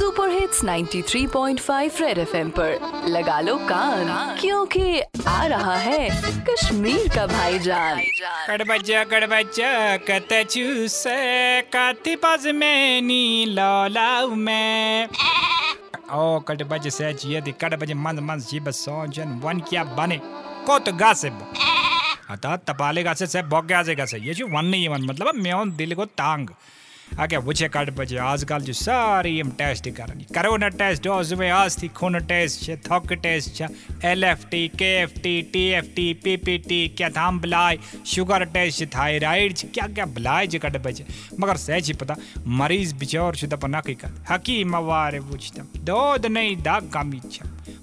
Super 0.00 0.28
hits 0.30 0.62
93.5 0.64 2.00
red 2.00 2.18
FM 2.18 2.50
पर। 2.50 3.02
लगा 3.06 3.40
लो 3.40 3.56
कान, 3.58 4.38
क्योंकि 4.40 5.00
आ 5.28 5.46
रहा 5.46 5.74
है 5.76 6.08
कश्मीर 6.44 7.08
का 7.08 7.26
भाईजान। 7.26 8.00
कड़बजा 8.48 9.02
कड़बजा 9.04 9.96
कत 9.96 10.32
चूस 10.50 11.04
काती 11.72 12.16
पास 12.16 12.46
में, 12.46 13.02
नी 13.02 13.44
लौलाऊ 13.48 14.34
में। 14.34 15.08
ओ 16.12 16.40
कड़बज 16.40 16.88
से 16.88 17.12
जिए 17.12 17.40
दी 17.40 17.52
कड़बज 17.52 17.92
मंद 17.92 18.20
मंद 18.20 18.42
जी 18.42 18.60
बस 18.60 18.76
सोचन 18.76 19.40
वन 19.44 19.60
क्या 19.60 19.84
बने? 19.84 20.20
को 20.66 20.78
तो 20.78 20.92
गासिब। 20.92 21.46
अता 22.30 22.56
तपाले 22.56 23.02
गासे 23.02 23.26
से 23.26 23.42
भोग 23.42 23.66
गासे। 23.66 23.94
गासे 23.94 24.18
ये 24.18 24.34
जो 24.34 24.46
वन 24.46 24.64
नहीं 24.64 24.88
वन 24.88 25.02
मतलब 25.02 25.34
मेवन 25.34 25.76
दिल 25.76 25.94
को 25.94 26.04
तांग। 26.04 26.48
आगे 27.20 27.36
वुचे 27.38 27.68
कट 27.68 27.90
बजे। 27.90 28.16
आजकल 28.18 28.60
जो 28.60 28.72
सारी 28.72 29.38
यम 29.40 29.50
टेस्ट 29.58 29.88
करनी 29.90 30.24
टेस्ट 30.72 31.02
डोज 31.04 31.32
में 31.34 31.48
आज 31.50 31.76
थी 31.82 31.88
खून 31.90 32.18
टेस्ट, 32.20 32.64
छे, 32.64 32.76
थक 32.86 33.12
टेस्ट, 33.12 33.54
छे, 33.54 33.66
एलएफटी, 34.08 34.66
केएफटी, 34.74 35.40
टीएफटी, 35.52 36.12
पीपीटी, 36.14 36.86
क्या 36.88 37.08
थाम 37.10 37.40
बलाय 37.40 37.78
शुगर 38.06 38.44
टेस्ट 38.54 38.84
थायराइड 38.86 39.54
क्या 39.74 39.86
क्या 39.88 40.06
बलाय 40.08 40.46
जे 40.46 40.58
कट 40.58 40.76
बजे। 40.82 41.06
मगर 41.40 41.56
सह 41.56 41.92
पता, 42.00 42.16
मरीज़ 42.46 42.94
बिचार 42.94 43.34
छ 43.34 43.44
दप 43.46 43.66
नकी 43.66 43.94
कर। 43.94 44.24
हकीम 44.30 44.76
वारे 44.78 45.18
वुचतम 45.20 45.68
दोद 45.84 46.26
नहीं, 46.26 46.56
दाग 46.62 46.90
कमी 46.94 47.20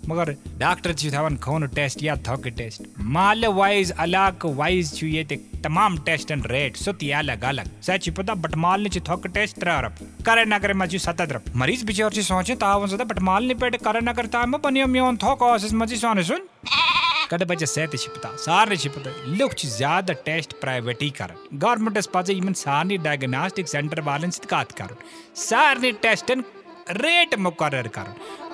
मगर 0.10 0.32
डॉक्टर 0.60 0.94
थवन 0.96 1.36
खून 1.38 1.68
टेस्ट 1.70 2.04
या 2.04 2.16
थक 2.28 2.48
टेस्ट? 2.58 2.82
माल 3.16 3.46
वाइज 3.54 3.92
अलग 4.00 4.46
वाइज 4.58 5.00
ये 5.04 5.24
तमाम 5.64 5.98
टेस्ट 6.06 6.32
एंड 6.32 6.46
रेट, 6.48 6.76
सुती 6.78 7.10
अलग 7.14 7.44
अलग। 7.46 7.82
सह 7.82 7.98
छी 7.98 8.12
पता 8.12 8.34
बट 8.36 8.56
माल 8.58 8.82
ने 8.82 8.90
थक 9.02 9.28
टेस्ट 9.34 9.60
त्रा 9.60 9.80
रप। 9.80 9.96
करे 10.26 10.46
न 10.46 10.60
करे 10.60 10.74
मजी 10.76 11.00
सतत 11.00 11.32
रप। 11.32 11.46
मरीज़ 11.56 11.86
बिचार 11.86 12.12
छ 12.12 12.20
सोचे 12.26 12.56
तावन 12.58 12.88
सदा 12.88 13.04
बट 13.06 13.20
माल 13.22 13.44
ने 13.44 13.54
पेट 13.56 13.76
करे 13.84 14.02
न 14.02 14.14
करता 14.14 14.46
म 14.46 14.58
बनियो 14.60 14.88
मियोन 14.88 15.18
थक 15.24 15.42
ओसिस 15.44 15.74
मजी 15.76 15.98
सोने 15.98 16.24
सुन। 16.24 16.48
कद 17.32 17.44
बच्चे 17.44 17.66
सहत 17.66 17.96
शिपता 17.98 18.30
सारे 18.40 18.76
शिपता 18.78 19.12
लोग 19.30 19.54
छ 19.54 19.66
ज़्यादा 19.68 20.14
टेस्ट 20.26 20.54
प्राइवेटी 20.62 21.10
कर। 21.18 21.34
गवर्नमेंट 21.56 21.98
पजे 22.14 22.34
यमन 22.34 22.54
सारनी 22.56 22.98
डायग्नोस्टिक 23.04 23.68
सेंटर 23.68 24.02
वालन 24.02 24.30
सत 24.32 24.46
कर। 24.52 24.96
सारनी 25.42 25.92
टेस्टन 26.04 26.44
रेट 26.92 27.36
मुकर 27.40 27.88
कर। 27.90 28.14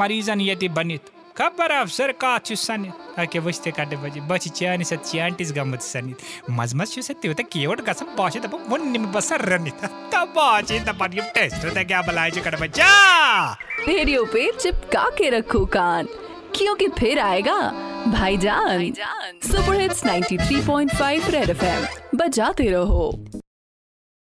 मरीजन 0.00 0.40
ये 0.40 0.68
बनित। 0.68 1.15
खबर 1.38 1.70
अफसर 1.72 2.12
का 2.20 2.38
सनित 2.56 3.18
अके 3.18 3.38
वस्ते 3.40 3.70
कट 3.70 3.94
बजे 4.02 4.20
बच 4.28 4.48
चान 4.50 4.82
सत 4.84 5.02
चांटिस 5.06 5.52
गमत 5.52 5.82
सनित 5.82 6.22
मज 6.50 6.74
मज 6.74 6.92
छ 6.92 7.00
सत्य 7.02 7.28
होता 7.28 7.42
केवट 7.52 7.80
गसम 7.88 8.14
बाशे 8.18 8.40
तब 8.40 8.54
वन 8.68 8.88
निम 8.90 9.06
बसर 9.12 9.44
रनित 9.48 9.84
तब 10.14 10.32
बाचे 10.36 10.80
तब 10.86 11.08
ये 11.14 11.30
टेस्ट 11.34 11.64
होता 11.64 11.82
क्या 11.84 12.02
बलाए 12.02 12.30
जो 12.30 12.42
कट 12.42 12.60
बजा 12.60 12.92
रेडियो 13.88 14.24
पे 14.32 14.50
चिपका 14.52 15.08
के 15.18 15.30
रखो 15.30 15.64
कान 15.72 16.08
क्योंकि 16.56 16.88
फिर 16.98 17.18
आएगा 17.20 17.58
भाईजान 18.08 18.92
सुपर 19.44 19.80
हिट्स 19.80 20.04
93.5 20.04 21.30
रेड 21.30 21.50
एफएम 21.50 22.18
बजाते 22.18 22.70
रहो 22.70 23.10